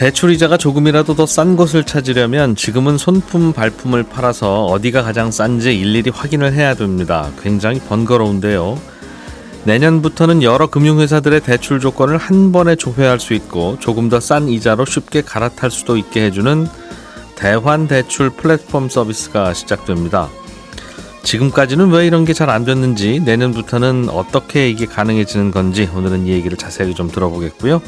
[0.00, 6.08] 대출 이자가 조금이라도 더 싼 곳을 찾으려면 지금은 손품 발품을 팔아서 어디가 가장 싼지 일일이
[6.08, 7.30] 확인을 해야 됩니다.
[7.42, 8.80] 굉장히 번거로운데요.
[9.64, 15.20] 내년부터는 여러 금융회사들의 대출 조건을 한 번에 조회할 수 있고 조금 더 싼 이자로 쉽게
[15.20, 16.66] 갈아탈 수도 있게 해주는
[17.36, 20.30] 대환 대출 플랫폼 서비스가 시작됩니다.
[21.24, 26.56] 지금까지는 왜 이런 게 잘 안 됐는지 내년부터는 어떻게 이게 가능해지는 건지 오늘은 이 얘기를
[26.56, 27.82] 자세히 좀 들어보겠고요.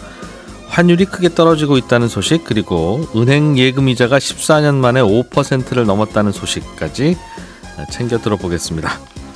[0.73, 7.19] 환율이 크게 떨어지고 있다는 소식 그리고 은행 예금 이자가 14년 만에 5%를 넘었다는 소식까지
[7.91, 8.89] 챙겨 들어보겠습니다.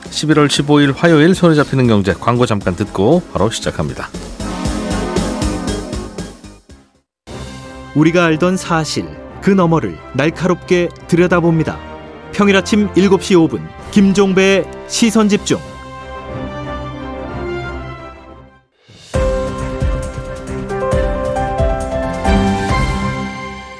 [0.05, 4.09] 11월 15일 화요일 손에 잡히는 경제 광고 잠깐 듣고 바로 시작합니다.
[7.95, 9.07] 우리가 알던 사실
[9.43, 11.79] 그 너머를 날카롭게 들여다봅니다.
[12.33, 15.59] 평일 아침 7시 5분 김종배의 시선 집중.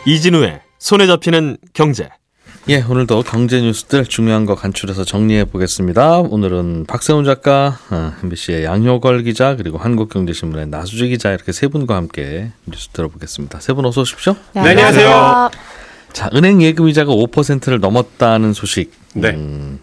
[0.07, 2.09] 이진우의 손에 잡히는 경제.
[2.69, 6.19] 예, 오늘도 경제 뉴스들 중요한 거 간추려서 정리해 보겠습니다.
[6.21, 12.51] 오늘은 박세훈 작가, 어, MBC의 양효걸 기자, 그리고 한국경제신문의 나수지 기자 이렇게 세 분과 함께
[12.67, 13.61] 뉴스 들어보겠습니다.
[13.61, 14.35] 세 분 어서 오십시오.
[14.55, 15.51] 네, 안녕하세요.
[16.13, 18.93] 자, 은행 예금 이자가 5%를 넘었다는 소식.
[19.15, 19.31] 네.
[19.31, 19.81] 음,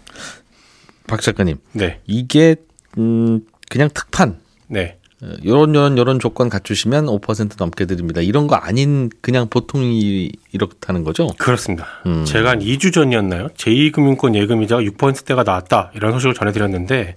[1.08, 2.00] 박 작가님, 네.
[2.06, 2.56] 이게
[2.98, 4.40] 음, 그냥 특판.
[4.68, 4.98] 네.
[5.24, 8.22] 어, 요런 요런 요런 조건 갖추시면 5% 넘게 드립니다.
[8.22, 11.28] 이런 거 아닌 그냥 보통이 이렇다는 거죠?
[11.38, 11.88] 그렇습니다.
[12.06, 12.26] 음.
[12.26, 13.48] 제가 한 2주 전이었나요?
[13.56, 15.92] 제2금융권 예금이자가 6%대가 나왔다.
[15.96, 17.16] 이런 소식을 전해 드렸는데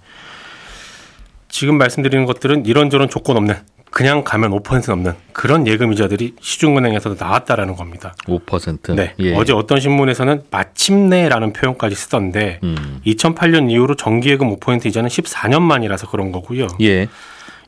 [1.48, 3.56] 지금 말씀드리는 것들은 이런저런 조건 없는
[3.90, 8.14] 그냥 가면 5% 넘는 그런 예금이자들이 시중은행에서도 나왔다라는 겁니다.
[8.26, 8.94] 5%.
[8.94, 9.14] 네.
[9.20, 9.34] 예.
[9.34, 13.00] 어제 어떤 신문에서는 마침내라는 표현까지 쓰던데 음.
[13.06, 16.66] 2008년 이후로 정기예금 5% 이자는 14년 만이라서 그런 거고요.
[16.82, 17.08] 예.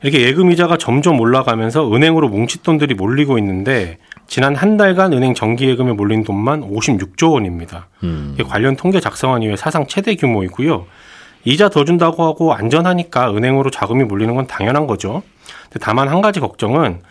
[0.01, 5.91] 이렇게 예금 이자가 점점 올라가면서 은행으로 뭉칫돈들이 몰리고 있는데 지난 한 달간 은행 정기 예금에
[5.93, 7.87] 몰린 돈만 56조 원입니다.
[8.03, 8.37] 음.
[8.47, 10.85] 관련 통계 작성한 이후에 사상 최대 규모이고요.
[11.45, 15.23] 이자 더 준다고 하고 안전하니까 은행으로 자금이 몰리는 건 당연한 거죠.
[15.81, 17.01] 다만 한 가지 걱정은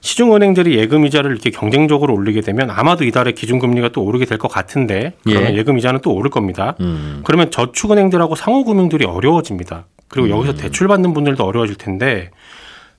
[0.00, 5.14] 시중은행들이 예금 이자를 이렇게 경쟁적으로 올리게 되면 아마도 이달에 기준금리가 또 오르게 될 것 같은데
[5.24, 5.58] 그러면 예.
[5.58, 5.62] 예.
[5.62, 6.74] 금 이자는 또 오를 겁니다.
[6.80, 7.22] 음.
[7.24, 9.86] 그러면 저축은행들하고 상호금융들이 어려워집니다.
[10.08, 12.30] 그리고 여기서 대출 받는 분들도 어려워질 텐데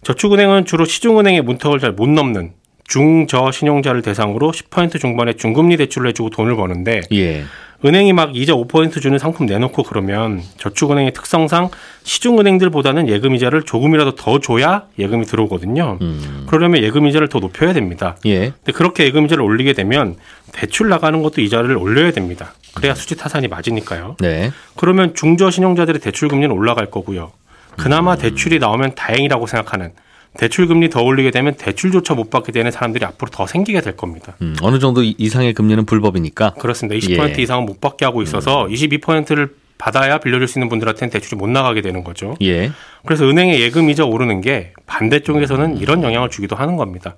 [0.04, 2.54] 저축은행은 주로 시중은행의 문턱을 잘 못 넘는
[2.88, 7.44] 중저 신용자를 대상으로 10% 중반의 중금리 대출을 해주고 돈을 버는데 예.
[7.86, 11.70] 은행이 막 이자 5% 주는 상품 내놓고 그러면 저축은행의 특성상
[12.04, 16.00] 시중은행들보다는 예금이자를 조금이라도 더 줘야 예금이 들어오거든요.
[16.02, 16.46] 음.
[16.48, 18.18] 그러려면 예금이자를 더 높여야 됩니다.
[18.26, 18.52] 예.
[18.52, 20.16] 근데 그렇게 예금이자를 올리게 되면
[20.52, 22.54] 대출 나가는 것도 이자를 올려야 됩니다.
[22.74, 24.18] 그래야 수지 타산이 맞으니까요.
[24.20, 24.52] 네.
[24.76, 27.32] 그러면 중저 신용자들의 대출 금리는 올라갈 거고요.
[27.78, 29.92] 그나마 대출이 나오면 다행이라고 생각하는
[30.38, 34.36] 대출 금리 더 올리게 되면 대출조차 못 받게 되는 사람들이 앞으로 더 생기게 될 겁니다.
[34.42, 34.56] 음.
[34.62, 36.52] 어느 정도 이- 이상의 금리는 불법이니까.
[36.60, 36.96] 그렇습니다.
[36.98, 37.42] 20% 예.
[37.42, 42.04] 이상은 못 받게 하고 있어서 22%를 받아야 빌려줄 수 있는 분들한테는 대출이 못 나가게 되는
[42.04, 42.36] 거죠.
[42.42, 42.72] 예.
[43.06, 47.16] 그래서 은행의 예금 이자 오르는 게 반대쪽에서는 이런 영향을 주기도 하는 겁니다.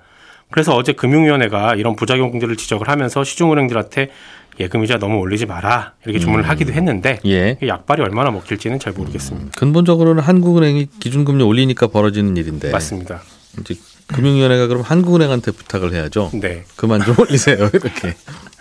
[0.49, 4.09] 그래서 어제 금융위원회가 이런 부작용들을 지적을 하면서 시중은행들한테
[4.59, 7.57] 예금 이자 너무 올리지 마라 이렇게 주문을 하기도 했는데 예.
[7.61, 9.51] 이 약발이 얼마나 먹힐지는 잘 모르겠습니다.
[9.57, 12.71] 근본적으로는 한국은행이 기준금리 올리니까 벌어지는 일인데.
[12.71, 13.21] 맞습니다.
[13.59, 13.75] 이제
[14.07, 16.31] 금융위원회가 그럼 한국은행한테 부탁을 해야죠.
[16.33, 16.63] 네.
[16.75, 17.57] 그만 좀 올리세요.
[17.73, 18.15] 이렇게.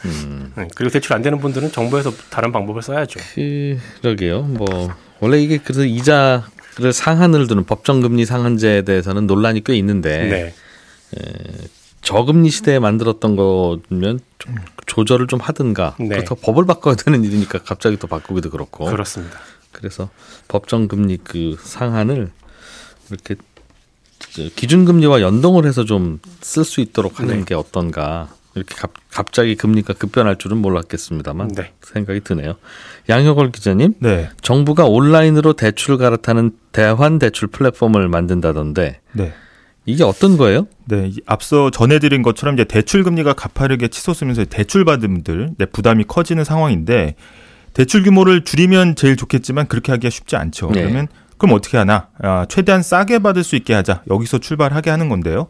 [0.05, 0.53] 음.
[0.57, 0.69] 네.
[0.75, 3.21] 그리고 대출 안 되는 분들은 정부에서 다른 방법을 써야죠.
[4.03, 4.43] 그러게요.
[4.43, 4.67] 뭐
[5.21, 10.55] 원래 이게 그래서 이자를 상한을 두는 법정금리 상한제에 대해서는 논란이 꽤 있는데 네.
[12.07, 14.55] 저금리 시대에 만들었던 거면 좀
[14.87, 16.09] 조절을 좀 하든가 네.
[16.09, 19.41] 그렇다고 법을 바꿔야 되는 일이니까 갑자기 또 바꾸기도 그렇고 그렇습니다.
[19.73, 20.09] 그래서
[20.47, 22.31] 법정 금리 그 상한을
[23.11, 23.35] 이렇게
[24.19, 27.45] 저 기준 금리와 연동을 해서 좀 쓸 수 있도록 하는 네.
[27.45, 31.73] 게 어떤가 이렇게 갑, 갑자기 금리가 급변할 줄은 몰랐겠습니다만 네.
[31.83, 32.55] 생각이 드네요.
[33.09, 34.31] 양효걸 기자님, 네.
[34.41, 39.35] 정부가 온라인으로 대출을 갈아타는 대환 대출 플랫폼을 만든다던데 네.
[39.87, 40.67] 이게 어떤 거예요?
[40.87, 46.05] 네, 이 앞서 전해드린 것처럼 이제 대출 금리가 가파르게 치솟으면서 대출 받은 분들 네, 부담이
[46.09, 47.15] 커지는 상황인데
[47.73, 50.71] 대출 규모를 줄이면 제일 좋겠지만 그렇게 하기가 쉽지 않죠.
[50.73, 50.83] 네.
[50.83, 52.09] 그러면 그럼 어떻게 하나?
[52.21, 54.03] 아, 최대한 싸게 받을 수 있게 하자.
[54.11, 55.47] 여기서 출발하게 하는 건데요.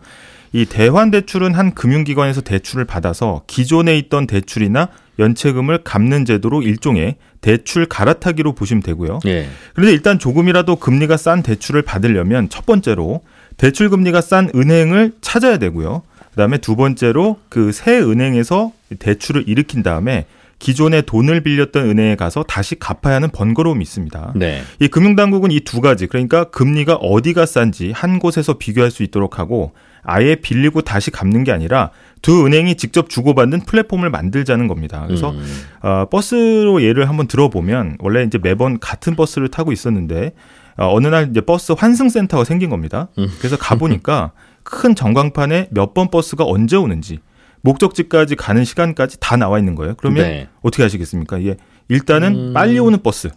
[0.53, 4.89] 이 대환 대출은 한 금융기관에서 대출을 받아서 기존에 있던 대출이나
[5.19, 9.21] 연체금을 갚는 제도로 일종의 대출 갈아타기로 보시면 되고요.
[9.27, 9.49] 예.
[9.75, 13.23] 그런데 일단 조금이라도 금리가 싼 대출을 받으려면 첫 번째로
[13.57, 16.03] 대출 금리가 싼 은행을 찾아야 되고요.
[16.33, 20.27] 그다음에 두 번째로 그 새 은행에서 대출을 일으킨 다음에
[20.59, 24.33] 기존에 돈을 빌렸던 은행에 가서 다시 갚아야 하는 번거로움이 있습니다.
[24.37, 24.63] 네.
[24.81, 29.73] 이 금융당국은 이 두 가지 그러니까 금리가 어디가 싼지 한 곳에서 비교할 수 있도록 하고
[30.03, 31.91] 아예 빌리고 다시 갚는 게 아니라
[32.23, 35.05] 두 은행이 직접 주고받는 플랫폼을 만들자는 겁니다.
[35.07, 35.45] 그래서 음.
[35.83, 40.33] 어, 버스로 예를 한번 들어보면 원래 이제 매번 같은 버스를 타고 있었는데
[40.79, 43.09] 어, 어느 날 이제 버스 환승 센터가 생긴 겁니다.
[43.19, 43.29] 음.
[43.39, 44.33] 그래서 가보니까
[44.63, 47.19] 큰 전광판에 몇 번 버스가 언제 오는지
[47.63, 49.95] 목적지까지 가는 시간까지 다 나와 있는 거예요.
[49.97, 50.49] 그러면 네.
[50.63, 51.39] 어떻게 하시겠습니까?
[51.39, 51.57] 이게
[51.89, 52.53] 일단은 음.
[52.53, 53.31] 빨리 오는 버스,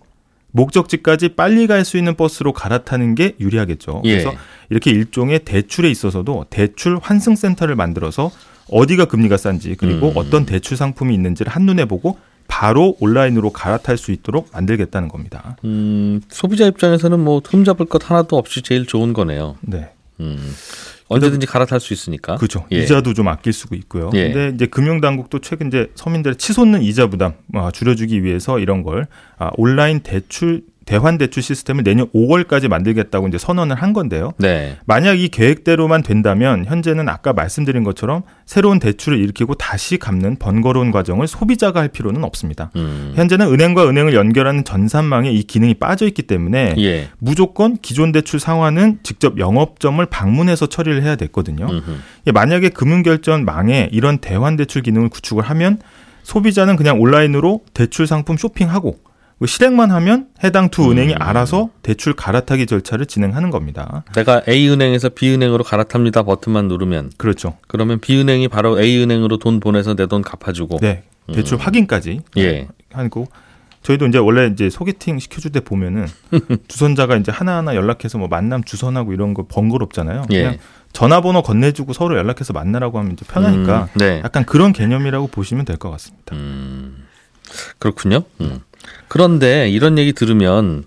[0.51, 4.01] 목적지까지 빨리 갈 수 있는 버스로 갈아타는 게 유리하겠죠.
[4.05, 4.11] 예.
[4.11, 4.33] 그래서
[4.69, 8.31] 이렇게 일종의 대출에 있어서도 대출 환승 센터를 만들어서
[8.71, 10.13] 어디가 금리가 싼지 그리고 음.
[10.17, 12.17] 어떤 대출 상품이 있는지를 한눈에 보고
[12.49, 15.55] 바로 온라인으로 갈아탈 수 있도록 만들겠다는 겁니다.
[15.63, 19.55] 음, 소비자 입장에서는 뭐 흠잡을 것 하나도 없이 제일 좋은 거네요.
[19.61, 19.91] 네.
[20.19, 20.53] 음.
[21.07, 22.35] 언제든지 갈아탈 수 있으니까.
[22.35, 22.65] 그렇죠.
[22.71, 22.83] 예.
[22.83, 24.11] 이자도 좀 아낄 수 있고요.
[24.13, 24.31] 예.
[24.31, 29.07] 근데 이제 금융 당국도 최근 이제 서민들의 치솟는 이자 부담 아, 줄여주기 위해서 이런 걸
[29.37, 34.31] 아, 온라인 대출 대환 대출 시스템을 내년 5월까지 만들겠다고 이제 선언을 한 건데요.
[34.39, 34.75] 네.
[34.85, 41.27] 만약 이 계획대로만 된다면 현재는 아까 말씀드린 것처럼 새로운 대출을 일으키고 다시 갚는 번거로운 과정을
[41.27, 42.71] 소비자가 할 필요는 없습니다.
[42.75, 43.13] 음.
[43.15, 47.09] 현재는 은행과 은행을 연결하는 전산망에 이 기능이 빠져 있기 때문에 예.
[47.19, 51.67] 무조건 기존 대출 상환은 직접 영업점을 방문해서 처리를 해야 됐거든요.
[52.25, 55.77] 예, 만약에 금융결제망에 이런 대환 대출 기능을 구축을 하면
[56.23, 59.08] 소비자는 그냥 온라인으로 대출 상품 쇼핑하고 그
[59.45, 61.17] 실행만 하면 해당 두 은행이 음.
[61.21, 64.03] 알아서 대출 갈아타기 절차를 진행하는 겁니다.
[64.13, 67.57] 내가 A 은행에서 B 은행으로 갈아탑니다 버튼만 누르면 그렇죠.
[67.67, 70.79] 그러면 B 은행이 바로 A 은행으로 돈 보내서 내 돈 갚아주고.
[70.81, 71.03] 네.
[71.33, 72.67] 대출 확인까지 예.
[72.91, 73.27] 하고
[73.83, 76.07] 저희도 이제 원래 이제 소개팅 시켜줄 때 보면은
[76.67, 80.23] 주선자가 이제 하나하나 연락해서 뭐 만남 주선하고 이런 거 번거롭잖아요.
[80.31, 80.37] 예.
[80.41, 80.57] 그냥
[80.91, 84.21] 전화번호 건네주고 서로 연락해서 만나라고 하면 이제 편하니까 음, 네.
[84.23, 86.35] 약간 그런 개념이라고 보시면 될 것 같습니다.
[86.35, 87.05] 음,
[87.77, 88.23] 그렇군요.
[88.41, 88.61] 음.
[89.07, 90.83] 그런데 이런 얘기 들으면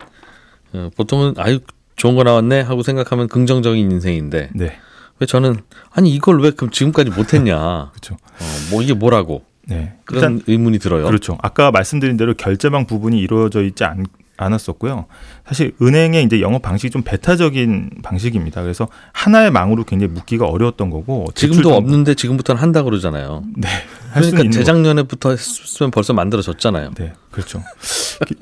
[0.73, 1.61] 어, 보통은 아유
[1.97, 4.77] 좋은 거 나왔네 하고 생각하면 긍정적인 인생인데 네.
[5.19, 5.57] 왜 저는
[5.91, 7.91] 아니 이걸 왜 그럼 지금까지 못했냐?
[7.93, 8.15] 그렇죠.
[8.15, 9.95] 어, 뭐 이게 뭐라고 네.
[10.05, 11.05] 그런 일단 의문이 들어요.
[11.05, 11.39] 그렇죠.
[11.43, 14.05] 아까 말씀드린 대로 결제망 부분이 이루어져 있지 않,
[14.37, 15.07] 않았었고요.
[15.47, 18.63] 사실 은행의 이제 영업 방식이 좀 배타적인 방식입니다.
[18.63, 23.45] 그래서 하나의 망으로 굉장히 묶기가 어려웠던 거고 지금도 없는데 지금부터는 한다 그러잖아요.
[23.57, 23.69] 네.
[24.13, 26.91] 그러니까 재작년에부터 했으면 벌써 만들어졌잖아요.
[26.97, 27.63] 네, 그렇죠.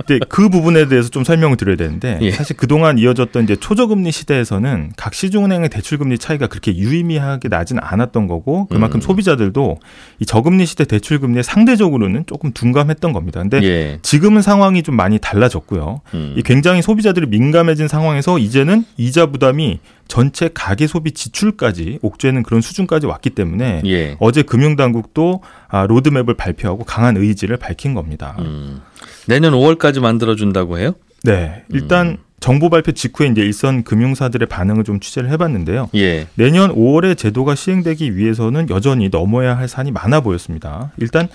[0.07, 2.33] 근데 그 부분에 대해서 좀 설명을 드려야 되는데 예.
[2.33, 8.67] 사실 그동안 이어졌던 이제 초저금리 시대에서는 각 시중은행의 대출금리 차이가 그렇게 유의미하게 나진 않았던 거고
[8.67, 9.01] 그만큼 음.
[9.01, 9.79] 소비자들도
[10.21, 13.41] 이 저금리 시대 대출금리에 상대적으로는 조금 둔감했던 겁니다.
[13.41, 13.99] 근데 예.
[14.03, 16.01] 지금은 상황이 좀 많이 달라졌고요.
[16.15, 16.35] 음.
[16.37, 23.07] 이 굉장히 소비자들이 민감해진 상황에서 이제는 이자 부담이 전체 가계 소비 지출까지 옥죄는 그런 수준까지
[23.07, 24.17] 왔기 때문에 예.
[24.19, 28.37] 어제 금융당국도 아, 로드맵을 발표하고 강한 의지를 밝힌 겁니다.
[28.41, 28.83] 음.
[29.27, 30.95] 내년 5월까지 만들어 준다고 해요?
[31.23, 35.91] 네, 일단 정보 발표 직후에 이제 일선 금융사들의 반응을 좀 취재를 해봤는데요.
[35.95, 36.27] 예.
[36.35, 40.91] 내년 5월에 제도가 시행되기 위해서는 여전히 넘어야 할 산이 많아 보였습니다.
[40.97, 41.29] 일단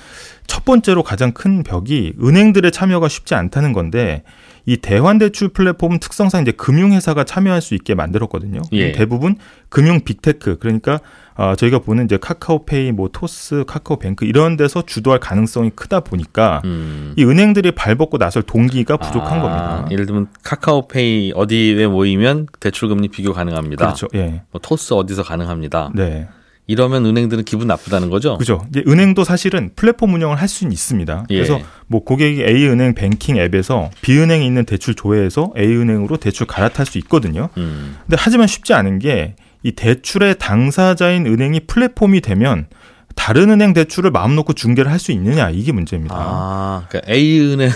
[0.48, 4.24] 첫 번째로 가장 큰 벽이 은행들의 참여가 쉽지 않다는 건데
[4.66, 8.62] 이 대환 대출 플랫폼 특성상 이제 금융회사가 참여할 수 있게 만들었거든요.
[8.72, 8.92] 예.
[8.92, 9.36] 대부분
[9.70, 11.00] 금융 빅테크 그러니까
[11.38, 17.14] 어, 저희가 보는 이제 카카오페이, 뭐 토스, 카카오뱅크 이런 데서 주도할 가능성이 크다 보니까 음.
[17.18, 19.88] 이 은행들이 발벗고 나설 동기가 부족한 아, 겁니다.
[19.92, 23.86] 예를 들면 카카오페이 어디에 모이면 대출금리 비교 가능합니다.
[23.86, 24.08] 그렇죠.
[24.16, 24.44] 예.
[24.52, 25.92] 뭐 토스 어디서 가능합니다.
[25.94, 26.28] 네.
[26.68, 28.38] 이러면 은행들은 기분 나쁘다는 거죠.
[28.38, 28.66] 그죠.
[28.88, 31.26] 은행도 사실은 플랫폼 운영을 할 수는 있습니다.
[31.30, 31.36] 예.
[31.36, 37.50] 그래서 뭐 고객이 A은행 뱅킹 앱에서 B은행에 있는 대출 조회해서 A은행으로 대출 갈아탈 수 있거든요.
[37.58, 37.98] 음.
[38.02, 42.68] 근데 하지만 쉽지 않은 게 이 대출의 당사자인 은행이 플랫폼이 되면
[43.16, 46.16] 다른 은행 대출을 마음 놓고 중개를 할 수 있느냐 이게 문제입니다.
[46.18, 47.72] 아, 그러니까 A 은행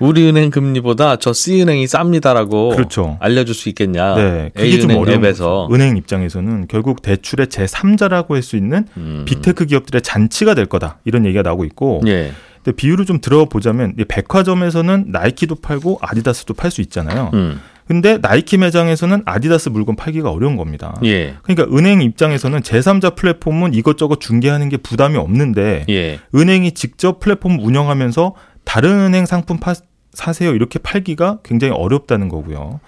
[0.00, 3.18] 우리 은행 금리보다 저 C 은행이 쌉니다라고 그렇죠.
[3.20, 4.14] 알려줄 수 있겠냐?
[4.14, 5.68] 네, 그게 A 좀 어려운 앱에서.
[5.72, 9.24] 은행 입장에서는 결국 대출의 제 3자라고 할 수 있는 음.
[9.26, 12.32] 빅테크 기업들의 잔치가 될 거다 이런 얘기가 나오고 있고 예.
[12.64, 17.30] 근데 비율을 좀 들어보자면 이 백화점에서는 나이키도 팔고 아디다스도 팔 수 있잖아요.
[17.34, 17.60] 음.
[17.86, 20.98] 근데 나이키 매장에서는 아디다스 물건 팔기가 어려운 겁니다.
[21.04, 21.34] 예.
[21.42, 26.20] 그러니까 은행 입장에서는 제3자 플랫폼은 이것저것 중개하는 게 부담이 없는데 예.
[26.34, 28.34] 은행이 직접 플랫폼 운영하면서
[28.64, 29.74] 다른 은행 상품 파,
[30.12, 32.80] 사세요 이렇게 팔기가 굉장히 어렵다는 거고요.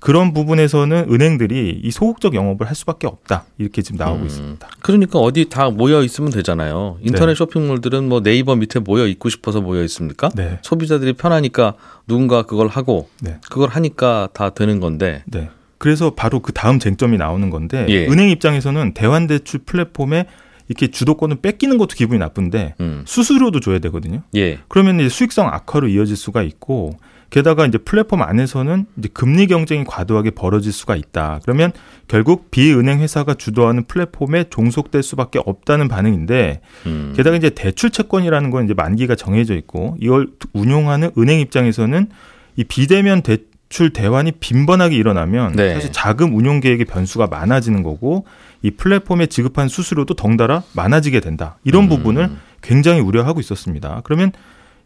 [0.00, 4.26] 그런 부분에서는 은행들이 이 소극적 영업을 할 수밖에 없다 이렇게 지금 나오고 음.
[4.26, 4.68] 있습니다.
[4.80, 6.98] 그러니까 어디 다 모여 있으면 되잖아요.
[7.02, 7.34] 인터넷 네.
[7.36, 10.28] 쇼핑몰들은 뭐 네이버 밑에 모여 있고 싶어서 모여 있습니까?
[10.34, 11.74] 네, 소비자들이 편하니까
[12.06, 13.38] 누군가 그걸 하고 네.
[13.48, 15.22] 그걸 하니까 다 되는 건데.
[15.26, 15.48] 네.
[15.78, 18.06] 그래서 바로 그 다음 쟁점이 나오는 건데 예.
[18.06, 20.26] 은행 입장에서는 대환대출 플랫폼에
[20.72, 23.02] 이렇게 주도권을 뺏기는 것도 기분이 나쁜데 음.
[23.06, 24.22] 수수료도 줘야 되거든요.
[24.34, 24.58] 예.
[24.68, 26.96] 그러면 이제 수익성 악화로 이어질 수가 있고
[27.28, 31.40] 게다가 이제 플랫폼 안에서는 이제 금리 경쟁이 과도하게 벌어질 수가 있다.
[31.42, 31.72] 그러면
[32.08, 37.12] 결국 비은행 회사가 주도하는 플랫폼에 종속될 수밖에 없다는 반응인데 음.
[37.16, 42.08] 게다가 이제 대출 채권이라는 건 이제 만기가 정해져 있고 이걸 운용하는 은행 입장에서는
[42.56, 45.72] 이 비대면 대출 대환이 빈번하게 일어나면 네.
[45.72, 48.26] 사실 자금 운용 계획의 변수가 많아지는 거고
[48.62, 51.58] 이 플랫폼에 지급한 수수료도 덩달아 많아지게 된다.
[51.64, 51.88] 이런 음.
[51.88, 52.30] 부분을
[52.62, 54.00] 굉장히 우려하고 있었습니다.
[54.04, 54.32] 그러면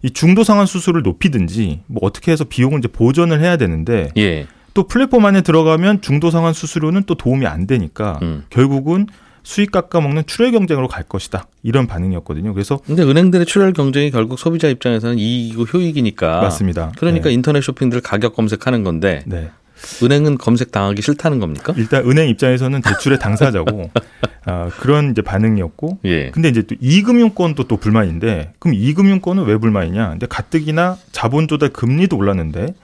[0.02, 4.46] 이 중도 상환 수수료를 높이든지 뭐 어떻게 해서 비용을 이제 보전을 해야 되는데 예.
[4.74, 8.44] 또 플랫폼 안에 들어가면 중도 상환 수수료는 또 도움이 안 되니까 음.
[8.50, 9.06] 결국은
[9.42, 11.46] 수익 깎아먹는 출혈 경쟁으로 갈 것이다.
[11.62, 12.52] 이런 반응이었거든요.
[12.52, 16.40] 그래서 근데 은행들의 출혈 경쟁이 결국 소비자 입장에서는 이익이고 효익이니까.
[16.40, 16.92] 맞습니다.
[16.98, 17.34] 그러니까 네.
[17.34, 19.50] 인터넷 쇼핑들 가격 검색하는 건데 네.
[20.02, 21.74] 은행은 검색 당하기 싫다는 겁니까?
[21.76, 23.90] 일단 은행 입장에서는 대출의 당사자고
[24.46, 26.30] 아, 그런 이제 반응이었고 예.
[26.30, 30.10] 근데 이제 또 이금융권도 또 불만인데 그럼 이금융권은 왜 불만이냐?
[30.10, 32.74] 근데 가뜩이나 자본 조달 금리도 올랐는데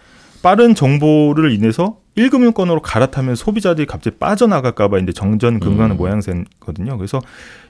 [0.42, 5.98] 빠른 정보를 인해서 1금융권으로 갈아타면 소비자들이 갑자기 빠져나갈까봐 이제 정전 근거하는 음.
[5.98, 6.98] 모양새거든요.
[6.98, 7.20] 그래서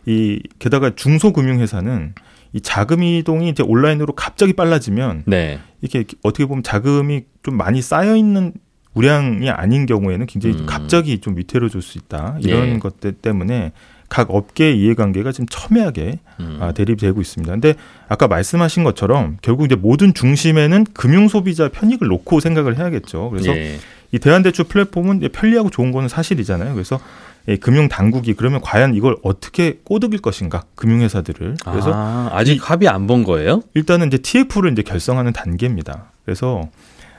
[0.07, 2.15] 이 게다가 중소금융회사는
[2.55, 5.61] 이 자금 이동이 이제 온라인으로 갑자기 빨라지면 네.
[5.81, 8.53] 이렇게 어떻게 보면 자금이 좀 많이 쌓여 있는
[8.95, 10.67] 우량이 아닌 경우에는 굉장히 좀 음.
[10.67, 12.37] 갑자기 좀 위태로워질 수 있다.
[12.41, 12.79] 이런 예.
[12.79, 13.73] 것들 때문에
[14.09, 16.59] 각 업계의 이해관계가 지금 첨예하게 음.
[16.61, 17.51] 아, 대립되고 있습니다.
[17.51, 17.75] 근데
[18.09, 23.31] 아까 말씀하신 것처럼 결국 이제 모든 중심에는 금융 소비자 편익을 놓고 생각을 해야겠죠.
[23.31, 23.79] 그래서 예.
[24.13, 26.75] 이 대한대출 플랫폼은 편리하고 좋은 거는 사실이잖아요.
[26.75, 27.01] 그래서
[27.49, 33.07] 이 금융 당국이 그러면 과연 이걸 어떻게 꼬드길 것인가 금융회사들을 그래서 아, 아직 합의 안
[33.07, 33.63] 본 거예요?
[33.75, 36.11] 일단은 이제 TF를 이제 결성하는 단계입니다.
[36.27, 36.69] 그래서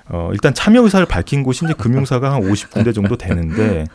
[0.09, 3.85] 어 일단 참여 의사를 밝힌 곳이 이제 금융사가 한 50군데 정도 되는데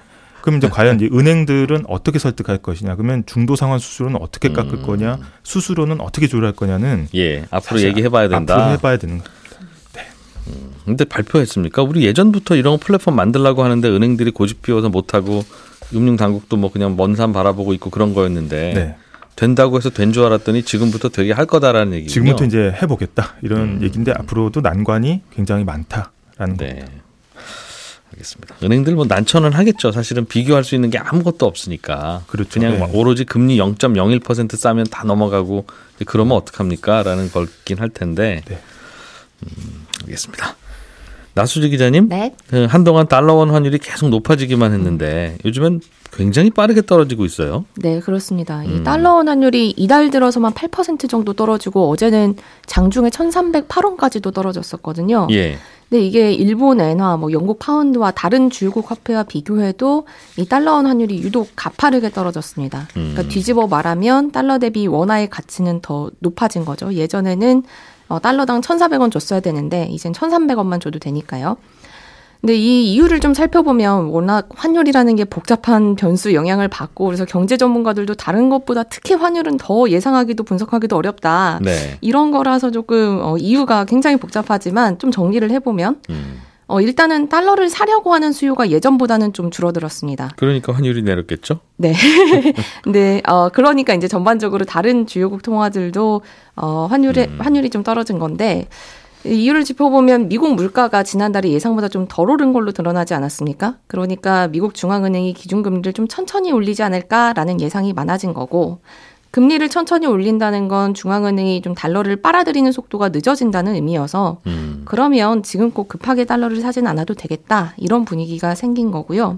[0.40, 2.94] 그럼 이제 과연 이제 은행들은 어떻게 설득할 것이냐?
[2.96, 4.82] 그러면 중도 상환 수수료는 어떻게 깎을 음.
[4.82, 5.18] 거냐?
[5.42, 7.44] 수수료는 어떻게 조율할 거냐는 예.
[7.50, 8.54] 앞으로 얘기해봐야 된다.
[8.54, 9.24] 앞으로 해봐야 되는 거.
[10.86, 11.82] 근데 발표했습니까?
[11.82, 15.44] 우리 예전부터 이런 플랫폼 만들라고 하는데 은행들이 고집 피워서 못하고
[15.90, 18.96] 금융 당국도 뭐 그냥 먼 산 바라보고 있고 그런 거였는데 네.
[19.38, 22.12] 된다고 해서 된 줄 알았더니 지금부터 되게 할 거다라는 얘기군요.
[22.12, 23.82] 지금부터 이제 해보겠다 이런 음.
[23.82, 26.64] 얘기인데 앞으로도 난관이 굉장히 많다라는 거.
[26.64, 26.84] 네.
[28.12, 28.56] 알겠습니다.
[28.64, 29.92] 은행들 뭐 난처는 하겠죠.
[29.92, 32.24] 사실은 비교할 수 있는 게 아무것도 없으니까.
[32.26, 32.50] 그렇죠.
[32.50, 32.78] 그냥 네.
[32.78, 35.66] 막 오로지 금리 0.01% 싸면 다 넘어가고
[36.06, 38.42] 그러면 어떡합니까?라는 걸긴 할 텐데.
[38.46, 38.58] 네.
[39.44, 40.56] 음, 알겠습니다.
[41.38, 42.34] 나수지 기자님, 네.
[42.48, 45.80] 그 한동안 달러원 환율이 계속 높아지기만 했는데 요즘엔
[46.12, 47.64] 굉장히 빠르게 떨어지고 있어요.
[47.76, 48.60] 네, 그렇습니다.
[48.62, 48.80] 음.
[48.80, 52.34] 이 달러 원 환율이 이달 들어서만 8% 정도 떨어지고 어제는
[52.66, 55.28] 장중에 1,308원까지도 떨어졌었거든요.
[55.30, 55.58] 예.
[55.88, 60.06] 근데 이게 일본 엔화, 뭐 영국 파운드와 다른 주요국 화폐와 비교해도
[60.38, 62.88] 이 달러 원 환율이 유독 가파르게 떨어졌습니다.
[62.92, 63.28] 그러니까 음.
[63.28, 66.92] 뒤집어 말하면 달러 대비 원화의 가치는 더 높아진 거죠.
[66.92, 67.62] 예전에는
[68.08, 71.56] 어, 달러당 1,400원 줬어야 되는데 이젠 1,300원만 줘도 되니까요.
[72.40, 78.14] 근데 이 이유를 좀 살펴보면 워낙 환율이라는 게 복잡한 변수 영향을 받고 그래서 경제 전문가들도
[78.14, 81.58] 다른 것보다 특히 환율은 더 예상하기도 분석하기도 어렵다.
[81.62, 81.98] 네.
[82.00, 86.40] 이런 거라서 조금 어, 이유가 굉장히 복잡하지만 좀 정리를 해보면 음.
[86.68, 90.32] 어, 일단은 달러를 사려고 하는 수요가 예전보다는 좀 줄어들었습니다.
[90.36, 91.60] 그러니까 환율이 내렸겠죠?
[91.76, 91.94] 네.
[92.84, 96.20] 근데 어 그러니까 이제 전반적으로 다른 주요국 통화들도
[96.56, 97.38] 어 환율에 음.
[97.40, 98.68] 환율이 좀 떨어진 건데
[99.24, 103.78] 이 이유를 짚어보면 미국 물가가 지난달에 예상보다 좀 덜 오른 걸로 드러나지 않았습니까?
[103.86, 108.80] 그러니까 미국 중앙은행이 기준금리를 좀 천천히 올리지 않을까라는 예상이 많아진 거고
[109.30, 114.82] 금리를 천천히 올린다는 건 중앙은행이 좀 달러를 빨아들이는 속도가 늦어진다는 의미여서 음.
[114.84, 119.36] 그러면 지금 꼭 급하게 달러를 사진 않아도 되겠다 이런 분위기가 생긴 거고요.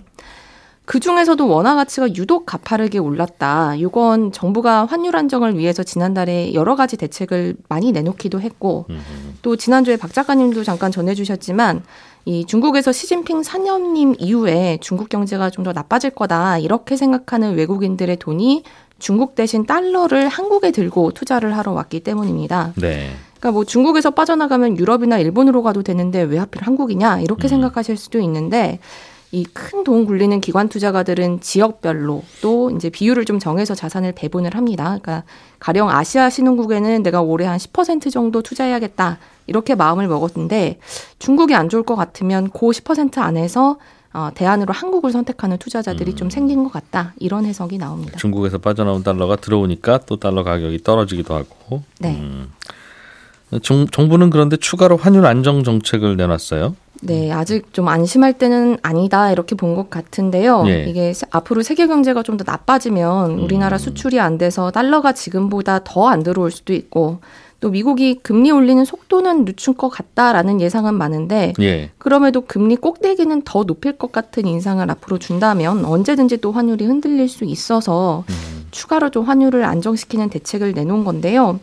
[0.85, 3.77] 그 중에서도 원화 가치가 유독 가파르게 올랐다.
[3.77, 9.01] 이건 정부가 환율 안정을 위해서 지난달에 여러 가지 대책을 많이 내놓기도 했고 음.
[9.43, 11.83] 또 지난주에 박 작가님도 잠깐 전해주셨지만
[12.27, 18.63] 이 중국에서 시진핑 사념님 이후에 중국 경제가 좀 더 나빠질 거다 이렇게 생각하는 외국인들의 돈이
[18.99, 22.73] 중국 대신 달러를 한국에 들고 투자를 하러 왔기 때문입니다.
[22.77, 23.11] 네.
[23.39, 27.49] 그러니까 뭐 중국에서 빠져나가면 유럽이나 일본으로 가도 되는데 왜 하필 한국이냐 이렇게 음.
[27.49, 28.79] 생각하실 수도 있는데
[29.33, 34.99] 이 큰 돈 굴리는 기관 투자가들은 지역별로 또 이제 비율을 좀 정해서 자산을 배분을 합니다.
[35.01, 35.23] 그러니까
[35.59, 39.19] 가령 아시아 신흥국에는 내가 올해 한 10% 정도 투자해야겠다.
[39.47, 40.79] 이렇게 마음을 먹었는데
[41.19, 43.79] 중국이 안 좋을 것 같으면 그10% 안에서
[44.13, 47.15] 어, 대안으로 한국을 선택하는 투자자들이 좀 생긴 것 같다.
[47.19, 48.19] 이런 해석이 나옵니다.
[48.19, 51.83] 중국에서 빠져나온 달러가 들어오니까 또 달러 가격이 떨어지기도 하고.
[52.01, 52.17] 네.
[52.21, 52.51] 음.
[53.63, 56.75] 정, 정부는 그런데 추가로 환율 안정 정책을 내놨어요.
[57.02, 60.64] 네, 아직 좀 안심할 때는 아니다 이렇게 본 것 같은데요.
[60.66, 60.85] 예.
[60.85, 66.09] 이게 세- 앞으로 세계 경제가 좀 더 나빠지면 우리나라 수출이 안 돼서 달러가 지금보다 더
[66.09, 67.19] 안 들어올 수도 있고
[67.61, 71.90] 또 미국이 금리 올리는 속도는 늦출 것 같다라는 예상은 많은데 예.
[71.99, 77.45] 그럼에도 금리 꼭대기는 더 높일 것 같은 인상을 앞으로 준다면 언제든지 또 환율이 흔들릴 수
[77.45, 78.25] 있어서
[78.71, 81.61] 추가로 좀 환율을 안정시키는 대책을 내놓은 건데요.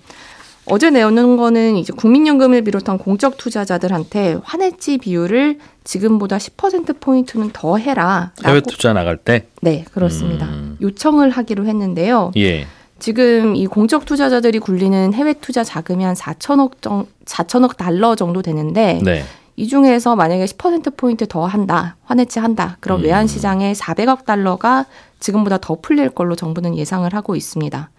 [0.70, 8.32] 어제 내놓은 거는 이제 국민연금을 비롯한 공적 투자자들한테 환해지 비율을 지금보다 10% 포인트는 더 해라.
[8.46, 9.48] 해외 투자 나갈 때.
[9.62, 10.48] 네, 그렇습니다.
[10.48, 10.78] 음.
[10.82, 12.32] 요청을 하기로 했는데요.
[12.38, 12.68] 예.
[13.00, 19.00] 지금 이 공적 투자자들이 굴리는 해외 투자 자금이 한 4천억 정 4천억 달러 정도 되는데
[19.04, 19.24] 네.
[19.56, 22.78] 이 중에서 만약에 10% 포인트 더 한다, 환해치 한다.
[22.80, 23.06] 그럼 음.
[23.06, 24.86] 외환 시장에 400억 달러가
[25.20, 27.90] 지금보다 더 풀릴 걸로 정부는 예상을 하고 있습니다.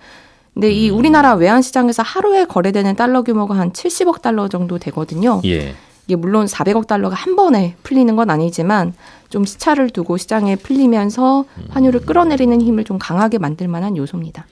[0.59, 0.97] 근데 이 음.
[0.97, 5.41] 우리나라 외환 시장에서 하루에 거래되는 달러 규모가 한 70억 달러 정도 되거든요.
[5.45, 5.77] 예.
[6.09, 8.93] 이게 물론 400억 달러가 한 번에 풀리는 건 아니지만
[9.29, 14.47] 좀 시차를 두고 시장에 풀리면서 환율을 끌어내리는 힘을 좀 강하게 만들 만한 요소입니다.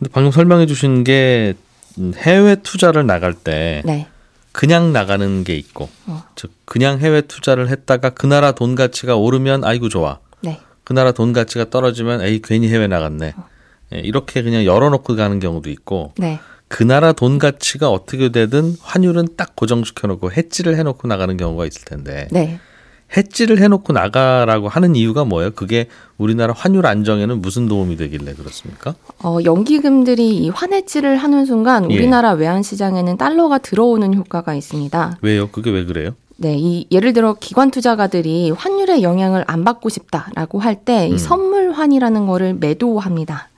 [0.00, 1.54] 근데 방금 설명해 주신 게
[1.98, 4.08] 음, 해외 투자를 나갈 때 네.
[4.50, 6.24] 그냥 나가는 게 있고 어.
[6.34, 10.18] 즉 그냥 해외 투자를 했다가 그 나라 돈 가치가 오르면 아이고 좋아.
[10.40, 10.58] 네.
[10.82, 13.26] 그 나라 돈 가치가 떨어지면 에이 괜히 해외 나갔네.
[13.26, 13.57] 예,
[13.90, 16.38] 이렇게 그냥 열어놓고 가는 경우도 있고 네.
[16.68, 22.28] 그 나라 돈 가치가 어떻게 되든 환율은 딱 고정시켜놓고 해지를 해놓고 나가는 경우가 있을 텐데
[22.30, 22.60] 네.
[23.16, 25.52] 해지를 해놓고 나가라고 하는 이유가 뭐예요?
[25.52, 28.94] 그게 우리나라 환율 안정에는 무슨 도움이 되길래 그렇습니까?
[29.22, 31.96] 어, 연기금들이 이 환해지를 하는 순간 예.
[31.96, 35.18] 우리나라 외환 시장에는 달러가 들어오는 효과가 있습니다.
[35.22, 35.48] 왜요?
[35.48, 36.10] 그게 왜 그래요?
[36.36, 41.18] 네, 이 예를 들어 기관 투자가들이 환율의 영향을 안 받고 싶다라고 할 때이 음.
[41.18, 43.48] 선물환이라는 거를 매도합니다.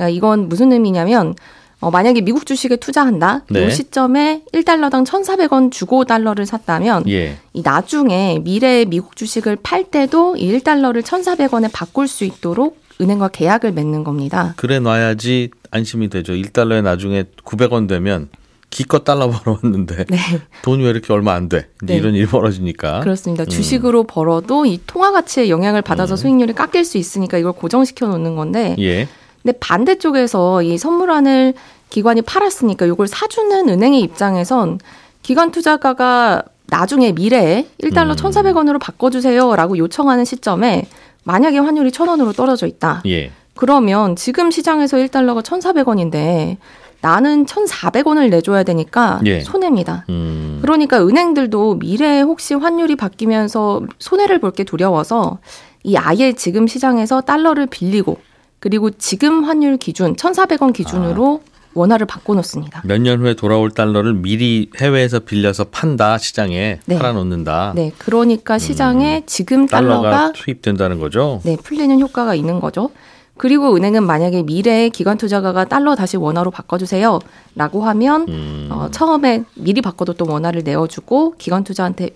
[0.00, 1.34] 그러니까 이건 무슨 의미냐면
[1.80, 3.44] 어, 만약에 미국 주식에 투자한다.
[3.50, 3.66] 네.
[3.66, 7.36] 이 시점에 1달러당 1,400원 주고 달러를 샀다면 예.
[7.52, 13.72] 이 나중에 미래의 미국 주식을 팔 때도 이 1달러를 1,400원에 바꿀 수 있도록 은행과 계약을
[13.72, 14.54] 맺는 겁니다.
[14.56, 16.32] 그래 놔야지 안심이 되죠.
[16.32, 18.28] 1달러에 나중에 900원 되면
[18.68, 20.16] 기껏 달러 벌어왔는데 네.
[20.62, 21.68] 돈이 왜 이렇게 얼마 안 돼?
[21.82, 21.96] 네.
[21.96, 23.00] 이런 일이 벌어지니까.
[23.00, 23.44] 그렇습니다.
[23.44, 23.48] 음.
[23.48, 28.76] 주식으로 벌어도 이 통화 가치의 영향을 받아서 수익률이 깎일 수 있으니까 이걸 고정시켜 놓는 건데
[28.78, 29.08] 예.
[29.42, 31.54] 근데 반대쪽에서 이 선물안을
[31.88, 34.78] 기관이 팔았으니까 이걸 사주는 은행의 입장에선
[35.22, 38.16] 기관 투자가가 나중에 미래에 1달러 음.
[38.16, 40.86] 1,400원으로 바꿔주세요라고 요청하는 시점에
[41.24, 43.02] 만약에 환율이 1,000원으로 떨어져 있다.
[43.06, 43.32] 예.
[43.56, 46.56] 그러면 지금 시장에서 1달러가 1,400원인데
[47.02, 49.40] 나는 1,400원을 내줘야 되니까 예.
[49.40, 50.04] 손해입니다.
[50.10, 50.58] 음.
[50.62, 55.38] 그러니까 은행들도 미래에 혹시 환율이 바뀌면서 손해를 볼 게 두려워서
[55.82, 58.18] 이 아예 지금 시장에서 달러를 빌리고
[58.60, 61.42] 그리고 지금 환율 기준 1,400원 기준으로
[61.72, 62.82] 원화를 바꿔놓습니다.
[62.84, 66.98] 몇 년 후에 돌아올 달러를 미리 해외에서 빌려서 판다 시장에 네.
[66.98, 67.72] 팔아놓는다.
[67.76, 69.66] 네, 그러니까 시장에 지금 음.
[69.66, 71.40] 달러가, 달러가 투입된다는 거죠.
[71.44, 72.90] 네, 풀리는 효과가 있는 거죠.
[73.36, 77.20] 그리고 은행은 만약에 미래에 기관 투자가가 달러 다시 원화로 바꿔주세요.
[77.54, 78.68] 라고 하면, 음.
[78.70, 82.10] 어, 처음에 미리 바꿔뒀던 원화를 내어주고, 기관 투자한테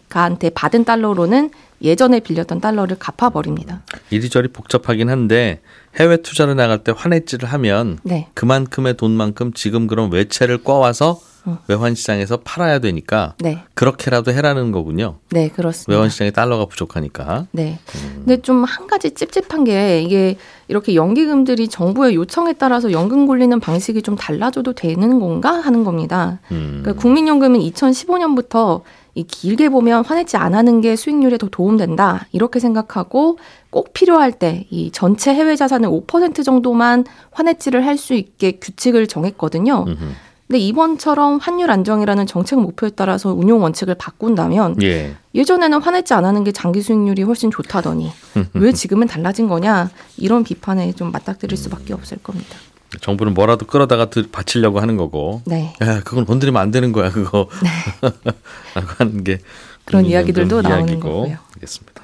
[0.55, 1.49] 받은 달러로는
[1.81, 3.83] 예전에 빌렸던 달러를 갚아버립니다.
[4.11, 5.61] 이리저리 복잡하긴 한데
[5.97, 8.29] 해외 투자를 나갈 때 환해지를 하면 네.
[8.35, 11.59] 그만큼의 돈만큼 지금 그런 외채를 꿔와서 어.
[11.69, 13.63] 외환 시장에서 팔아야 되니까 네.
[13.75, 15.17] 그렇게라도 해라는 거군요.
[15.31, 15.93] 네, 그렇습니다.
[15.93, 17.47] 외환 시장에 달러가 부족하니까.
[17.53, 17.79] 네.
[18.15, 20.37] 근데 좀 한 가지 찝찝한 게 이게
[20.69, 26.41] 이렇게 연기금들이 정부의 요청에 따라서 연금 굴리는 방식이 좀 달라져도 되는 건가 하는 겁니다.
[26.51, 26.81] 음.
[26.83, 28.81] 그러니까 국민연금은 2015년부터
[29.15, 32.27] 이 길게 보면 환해지 안 하는 게 수익률에 더 도움된다.
[32.33, 33.39] 이렇게 생각하고
[33.71, 39.85] 꼭 필요할 때 이 전체 해외 자산의 5% 정도만 환해지를 할 수 있게 규칙을 정했거든요.
[39.87, 40.05] 음흠.
[40.47, 45.15] 근데 이번처럼 환율 안정이라는 정책 목표에 따라서 운용 원칙을 바꾼다면 예.
[45.35, 48.11] 예전에는 환해지 안 하는 게 장기 수익률이 훨씬 좋다더니
[48.55, 52.57] 왜 지금은 달라진 거냐 이런 비판에 좀 맞닥뜨릴 수밖에 없을 겁니다.
[53.01, 55.43] 정부는 뭐라도 끌어다가 드- 바치려고 하는 거고.
[55.47, 55.75] 네.
[55.83, 57.49] 야, 그건 건드리면 안 되는 거야, 그거.
[58.75, 59.39] 라고 하는 게
[59.85, 61.01] 그런 이야기들도 나오는 이야기고.
[61.13, 61.37] 거고요.
[61.57, 62.03] 알겠습니다.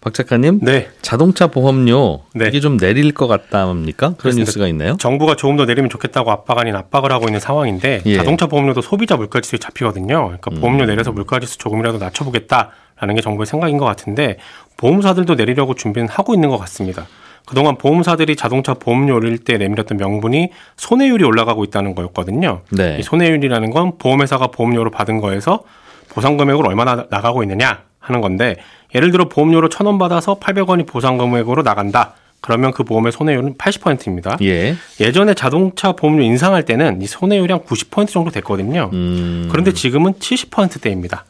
[0.00, 0.88] 박 작가님, 네.
[1.02, 2.46] 자동차 보험료 네.
[2.46, 4.14] 이게 좀 내릴 것 같답니까?
[4.16, 4.36] 그런.
[4.36, 4.96] 뉴스가 있나요?
[4.96, 8.16] 정부가 조금 더 내리면 좋겠다고 압박 아닌 압박을 하고 있는 상황인데 예.
[8.16, 10.22] 자동차 보험료도 소비자 물가지수에 잡히거든요.
[10.26, 10.60] 그러니까 음.
[10.60, 14.38] 보험료 내려서 물가지수 조금이라도 낮춰보겠다라고 라는 게 정부의 생각인 것 같은데
[14.76, 17.06] 보험사들도 내리려고 준비는 하고 있는 것 같습니다.
[17.48, 22.60] 그동안 보험사들이 자동차 보험료를 때 내밀었던 명분이 손해율이 올라가고 있다는 거였거든요.
[22.70, 22.98] 네.
[23.00, 25.62] 이 손해율이라는 건 보험회사가 보험료로 받은 거에서
[26.10, 28.56] 보상 금액으로 얼마나 나가고 있느냐 하는 건데
[28.94, 32.12] 예를 들어 보험료로 천 원 받아서 800원이 보상 금액으로 나간다.
[32.42, 34.36] 그러면 그 보험의 손해율은 80%입니다.
[34.42, 34.76] 예.
[35.00, 38.90] 예전에 자동차 보험료 인상할 때는 이 손해율이 한 90% 정도 됐거든요.
[38.92, 39.48] 음.
[39.50, 41.24] 그런데 지금은 70%대입니다.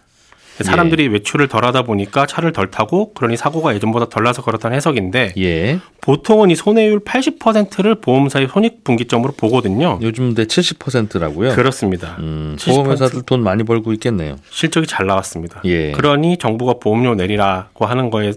[0.64, 5.34] 사람들이 외출을 덜 하다 보니까 차를 덜 타고 그러니 사고가 예전보다 덜 나서 그렇다는 해석인데
[5.38, 5.78] 예.
[6.00, 9.98] 보통은 이 손해율 80%를 보험사의 손익분기점으로 보거든요.
[10.02, 11.54] 요즘 대 70%라고요.
[11.54, 12.16] 그렇습니다.
[12.18, 14.36] 음, 70% 보험회사들 돈 많이 벌고 있겠네요.
[14.50, 15.60] 실적이 잘 나왔습니다.
[15.64, 15.92] 예.
[15.92, 18.32] 그러니 정부가 보험료 내리라고 하는 거에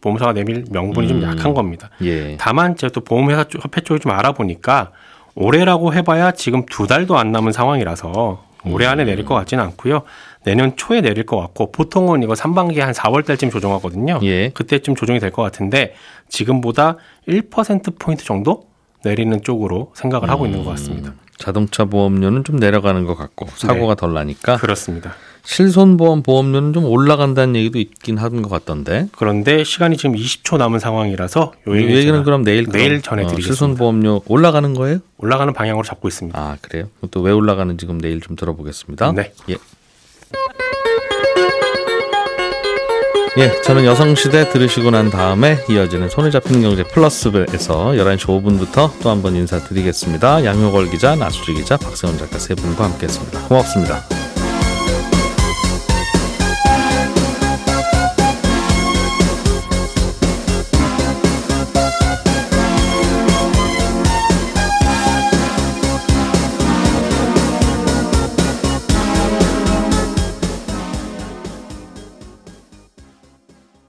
[0.00, 1.22] 보험사가 내밀 명분이 좀 음.
[1.24, 1.90] 약한 겁니다.
[2.02, 2.36] 예.
[2.38, 4.92] 다만 제가 또 보험회사 쪽, 협회 쪽을 좀 알아보니까
[5.34, 10.02] 올해라고 해봐야 지금 두 달도 안 남은 상황이라서 올해 안에 내릴 것 같지는 않고요.
[10.46, 14.20] 내년 초에 내릴 것 같고 보통은 이거 3반기 한 4월 달쯤 조정하거든요.
[14.22, 14.50] 예.
[14.50, 15.94] 그때쯤 조정이 될 것 같은데
[16.28, 16.96] 지금보다
[17.28, 18.62] 1% 포인트 정도
[19.04, 21.14] 내리는 쪽으로 생각을 하고 있는 것 같습니다.
[21.36, 25.14] 자동차 보험료는 좀 내려가는 것 같고 사고가 덜 나니까 그렇습니다.
[25.42, 29.08] 실손보험 보험료는 좀 올라간다는 얘기도 있긴 하는 것 같던데.
[29.16, 33.46] 그런데 시간이 지금 20초 남은 상황이라서 요 얘기 얘기는 제가 그럼 내일 내일 어, 전해드리겠습니다.
[33.46, 34.98] 실손보험료 올라가는 거예요?
[35.18, 36.38] 올라가는 방향으로 잡고 있습니다.
[36.38, 36.88] 아 그래요?
[37.10, 39.12] 또 왜 올라가는지 그럼 내일 좀 들어보겠습니다.
[39.12, 39.32] 네.
[39.50, 39.56] 예.
[43.38, 49.20] 예, 저는 여성시대 들으시고 난 다음에 이어지는 손에 잡히는 경제 플러스에서 11시 5분부터 또 한
[49.22, 50.44] 번 인사드리겠습니다.
[50.46, 53.40] 양효걸 기자, 나수지 기자, 박세훈 작가 세 분과 함께했습니다.
[53.48, 54.25] 고맙습니다.